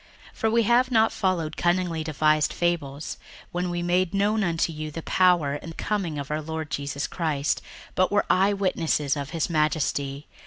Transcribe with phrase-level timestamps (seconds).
[0.31, 3.17] 61:001:016 For we have not followed cunningly devised fables,
[3.51, 7.61] when we made known unto you the power and coming of our Lord Jesus Christ,
[7.93, 10.25] but were eyewitnesses of his majesty.